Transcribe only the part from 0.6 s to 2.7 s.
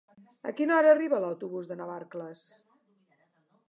hora arriba l'autobús de Navarcles?